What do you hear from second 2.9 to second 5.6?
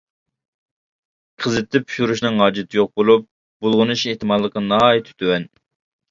بولۇپ، بۇلغىنىش ئېھتىماللىقى ناھايىتى تۆۋەن.